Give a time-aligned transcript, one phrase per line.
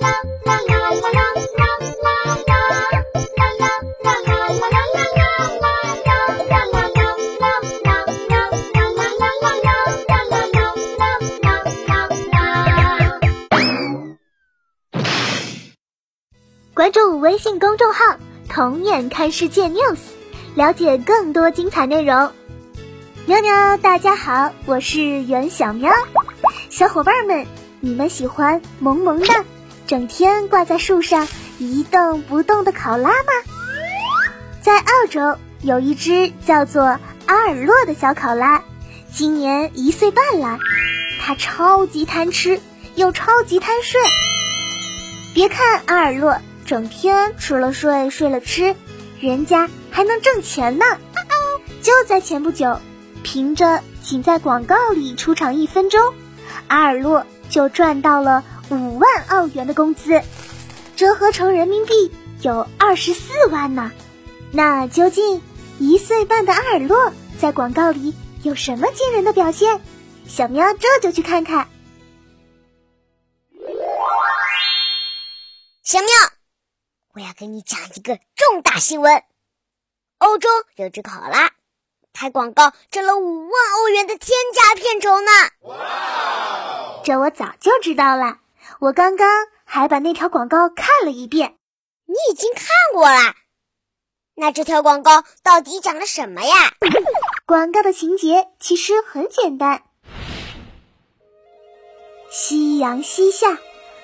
[0.00, 0.08] 啦
[0.44, 3.04] 啦啦啦啦啦啦
[16.74, 18.16] 关注微信公众号
[18.48, 19.98] “童眼看世界 News”，
[20.54, 22.32] 了解更多精彩内容。
[23.26, 25.92] 喵喵，大家好，我是袁小喵。
[26.70, 27.44] 小伙伴们，
[27.80, 29.26] 你们喜欢萌萌的、
[29.88, 31.26] 整天挂在树上
[31.58, 33.32] 一动不动的考拉吗？
[34.60, 38.62] 在澳洲有一只叫做阿尔洛的小考拉，
[39.10, 40.58] 今年一岁半了。
[41.22, 42.60] 它超级贪吃，
[42.96, 43.98] 又超级贪睡。
[45.34, 46.36] 别看阿尔洛。
[46.66, 48.76] 整天吃了睡，睡了吃，
[49.20, 50.84] 人家还能挣钱呢。
[51.80, 52.78] 就在前不久，
[53.22, 56.12] 凭着仅在广告里出场一分钟，
[56.66, 60.22] 阿尔洛就赚到了五万澳元的工资，
[60.96, 63.90] 折合成人民币有二十四万呢。
[64.52, 65.42] 那究竟
[65.78, 69.80] 一岁半的阿尔洛在广告里有什么惊人的表现？
[70.26, 71.68] 小喵这就去看看。
[75.82, 76.08] 小喵。
[77.14, 79.24] 我要跟你讲一个重大新闻：
[80.18, 81.50] 欧洲有只考拉
[82.12, 85.30] 拍广告挣了五万欧元的天价片酬呢！
[85.62, 88.38] 哇，这我早就知道了，
[88.80, 89.28] 我刚刚
[89.64, 91.56] 还把那条广告看了一遍。
[92.06, 93.34] 你已经看过了？
[94.34, 96.54] 那这条广告到底讲了什么呀？
[97.46, 99.82] 广告的情节其实很简单：
[102.30, 103.58] 夕阳西下，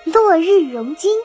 [0.05, 1.17] 落日融金，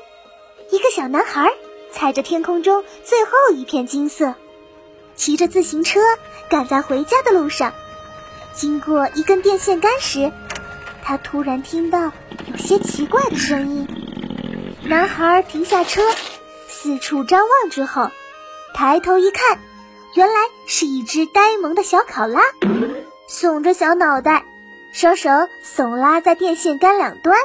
[0.72, 1.52] 一个小男孩。
[1.92, 4.36] 踩着天空中最后一片金色，
[5.16, 6.00] 骑着自行车
[6.48, 7.74] 赶在回家的路上，
[8.54, 10.32] 经过一根电线杆时，
[11.10, 12.12] 他突然听到
[12.52, 13.88] 有些奇怪的声音。
[14.84, 16.04] 男孩停下车，
[16.68, 18.12] 四处张望之后，
[18.76, 19.58] 抬头一看，
[20.14, 20.36] 原来
[20.68, 22.42] 是一只呆萌的小考拉，
[23.28, 24.46] 耸着小脑袋，
[24.94, 25.32] 双手
[25.66, 27.36] 耸拉在电线杆两端，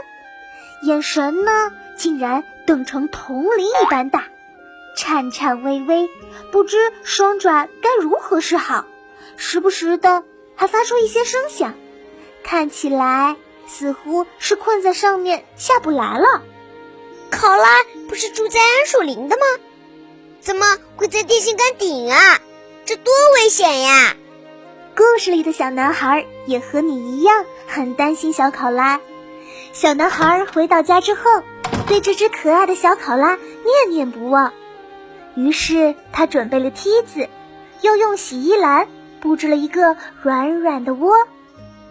[0.82, 4.24] 眼神呢，竟然瞪成铜铃一般大。
[4.94, 6.10] 颤颤巍巍，
[6.52, 8.84] 不知双爪该如何是好，
[9.38, 10.22] 时不时的
[10.54, 11.72] 还发出一些声响，
[12.42, 13.36] 看起来
[13.66, 16.42] 似乎是困在上面下不来了。
[17.30, 17.68] 考拉
[18.08, 19.42] 不是住在桉树林的吗？
[20.40, 22.38] 怎么会在电线杆顶啊？
[22.84, 24.14] 这多危险呀！
[24.96, 29.00] 故事里的小男孩也和你一样很担心小考拉。
[29.72, 31.22] 小男孩回到家之后，
[31.88, 34.52] 对这只可爱的小考拉念念不忘。
[35.34, 37.28] 于是他准备了梯子，
[37.80, 38.86] 又用洗衣篮
[39.20, 41.26] 布置了一个软软的窝，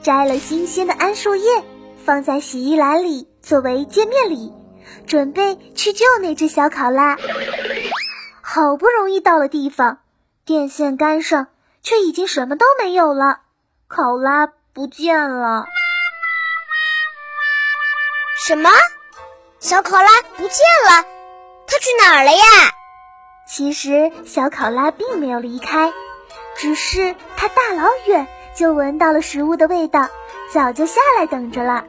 [0.04, 1.64] 摘了新鲜的桉树叶
[2.06, 4.52] 放在洗衣篮里作为见面礼，
[5.08, 7.18] 准备去救那只小考拉。
[8.42, 10.00] 好不容易到了地方，
[10.44, 11.48] 电线杆上
[11.82, 13.40] 却已经什么都没有了，
[13.88, 15.66] 考拉不见了。
[18.46, 18.70] 什么？
[19.60, 20.58] 小考拉不见
[20.90, 21.06] 了？
[21.66, 22.44] 它去哪儿了呀？
[23.48, 25.94] 其实小考拉并没有离开，
[26.58, 30.10] 只是它大老远就闻到了食物的味道，
[30.52, 31.86] 早就下来等着了。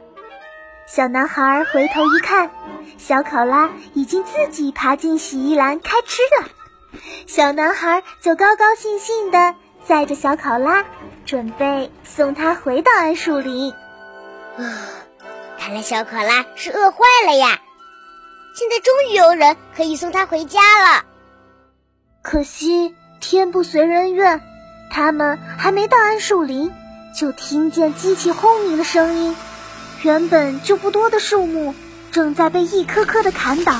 [0.87, 2.51] 小男孩回头一看，
[2.97, 6.47] 小考拉已经自己爬进洗衣篮开吃了。
[7.27, 10.85] 小男孩就高高兴兴地载着小考拉，
[11.25, 13.71] 准备送他回到桉树林。
[14.57, 14.63] 啊，
[15.59, 17.59] 看来小考拉是饿坏了呀！
[18.55, 21.03] 现在终于有人可以送他回家了。
[22.21, 24.41] 可惜天不随人愿，
[24.89, 26.71] 他们还没到桉树林，
[27.13, 29.35] 就听见机器轰鸣的声音。
[30.03, 31.75] 原本就不多的树木
[32.11, 33.79] 正在被一棵棵的砍倒。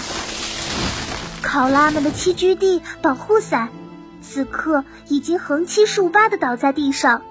[1.42, 3.70] 考拉们的栖居地保护伞，
[4.22, 7.22] 此刻已经横七竖八的倒在地上。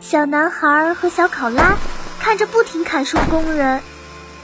[0.00, 1.76] 小男孩和小考拉
[2.20, 3.80] 看着不停砍树工人，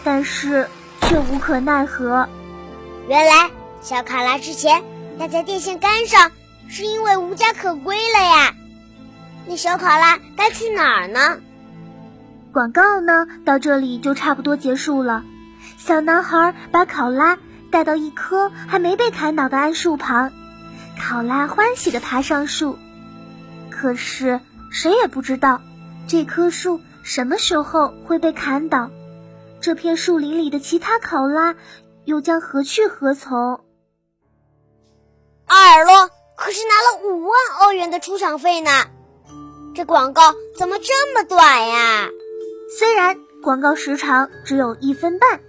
[0.04, 0.68] 但是
[1.02, 2.28] 却无可奈何。
[3.08, 3.50] 原来
[3.82, 4.82] 小考拉之前。
[5.18, 6.30] 待在电线杆上，
[6.68, 8.54] 是因为无家可归了呀。
[9.46, 11.40] 那小考拉该去哪儿呢？
[12.52, 13.26] 广告呢？
[13.44, 15.24] 到这里就差不多结束了。
[15.76, 17.38] 小男孩把考拉
[17.70, 20.32] 带到一棵还没被砍倒的桉树旁，
[20.98, 22.78] 考拉欢喜地爬上树。
[23.70, 24.40] 可是
[24.70, 25.60] 谁也不知道，
[26.06, 28.90] 这棵树什么时候会被砍倒，
[29.60, 31.54] 这片树林里的其他考拉
[32.04, 33.64] 又将何去何从？
[35.46, 36.10] 阿尔洛
[36.48, 38.70] 可是拿了五万欧元的出场费呢，
[39.74, 42.08] 这广告怎么这么短呀？
[42.78, 45.42] 虽然广告时长只有一分半，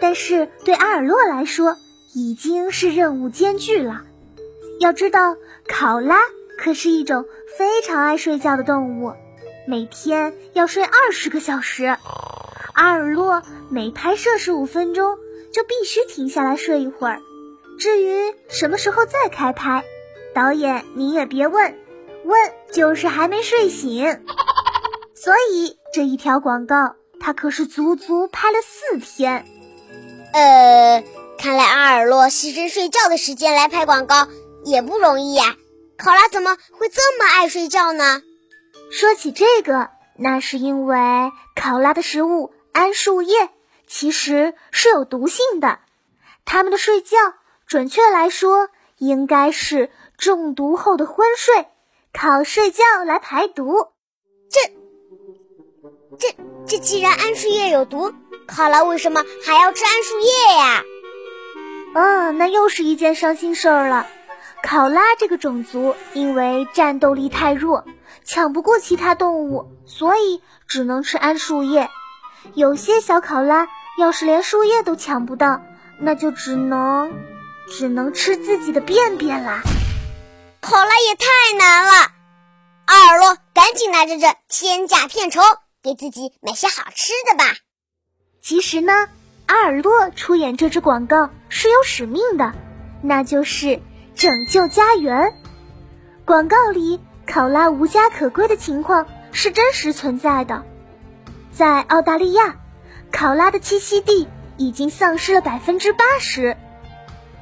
[0.00, 1.76] 但是对阿尔洛来说
[2.14, 4.04] 已经是任务艰巨了。
[4.78, 6.20] 要知道，考拉
[6.56, 7.26] 可是一种
[7.58, 9.14] 非常爱睡觉的动物，
[9.66, 11.86] 每天要睡二十个小时。
[12.72, 15.18] 阿尔洛每拍摄十五分钟
[15.52, 17.20] 就必须停下来睡一会儿。
[17.80, 19.84] 至于什么时候再开拍，
[20.36, 21.78] 导演你也别问，
[22.26, 24.22] 问就是还没睡醒。
[25.16, 29.46] 所以这一条广告他可是足足拍了四天。
[30.34, 31.02] 呃，
[31.38, 34.28] 看来阿尔洛牺牲睡觉的时间来拍广告
[34.62, 35.56] 也不容易呀。
[35.96, 38.20] 考拉怎么会这么爱睡觉呢？
[38.90, 39.88] 说起这个，
[40.18, 40.98] 那是因为
[41.54, 43.48] 考拉的食物桉树叶
[43.86, 45.78] 其实是有毒性的，
[46.44, 47.16] 它们的睡觉，
[47.66, 48.68] 准确来说
[48.98, 51.66] 应该是中毒后的昏睡，
[52.12, 53.88] 靠睡觉来排毒。
[54.50, 54.60] 这、
[56.18, 56.36] 这、
[56.66, 58.12] 这既然桉树叶有毒，
[58.46, 60.82] 考拉为什么还要吃桉树叶呀？
[61.94, 64.06] 啊，那又是一件伤心事儿了。
[64.62, 67.84] 考拉这个种族因为战斗力太弱，
[68.24, 71.88] 抢不过其他动物，所以只能吃桉树叶。
[72.54, 75.62] 有些小考拉要是连树叶都抢不到，
[76.00, 77.12] 那就只能
[77.68, 79.62] 只能吃自己的便便啦。
[80.68, 81.92] 考拉也太难了，
[82.86, 85.40] 阿尔洛赶紧拿着这天价片酬，
[85.80, 87.44] 给自己买些好吃的吧。
[88.42, 88.92] 其实呢，
[89.46, 92.52] 阿尔洛出演这支广告是有使命的，
[93.00, 93.80] 那就是。
[94.16, 95.34] 拯救家园，
[96.24, 100.64] 广告里考拉无家可归的情况是真实存在的。
[101.52, 102.56] 在澳大利亚，
[103.12, 104.26] 考拉的栖息地
[104.56, 106.56] 已经丧失了百分之八十。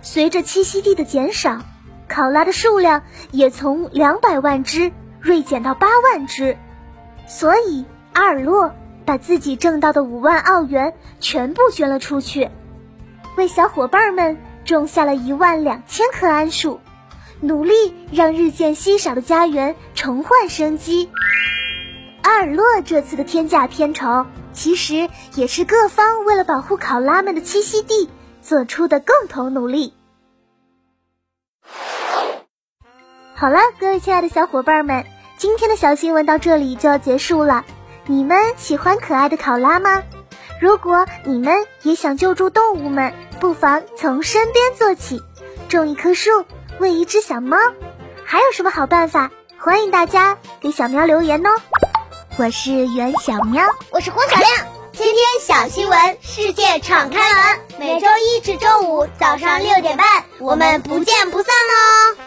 [0.03, 1.61] 随着栖息地的减少，
[2.15, 3.03] 考拉的数量
[3.33, 6.57] 也从两百万只锐减到八万只。
[7.27, 8.73] 所以，阿尔洛
[9.05, 12.51] 把自己挣到的五万澳元全部捐了出去，
[13.37, 14.37] 为小伙伴们。
[14.65, 16.81] 种下了一万两千棵桉树，
[17.41, 17.75] 努力
[18.11, 21.11] 让日渐稀少的家园重焕生机。
[22.23, 24.25] 阿尔洛这次的天价片酬，
[24.55, 28.09] 其实也是各方为了保护考拉们的栖息地
[28.41, 29.93] 做出的共同努力。
[33.37, 35.05] 好了，各位亲爱的小伙伴们，
[35.37, 37.65] 今天的小新闻到这里就要结束了。
[38.07, 40.05] 你们喜欢可爱的考拉吗？
[40.61, 45.21] 如果你们也想救助动物们，不妨从身边做起，
[45.69, 46.31] 种一棵树，
[46.79, 47.57] 喂一只小猫。
[48.25, 49.33] 还有什么好办法？
[49.59, 51.51] 欢迎大家给小喵留言哦。
[52.39, 54.49] 我是袁小喵，我是黄小亮。
[54.93, 57.61] 天天小新闻，世界敞开门。
[57.81, 60.07] 每周一至周五早上六点半，
[60.39, 62.24] 我们不见不散哦。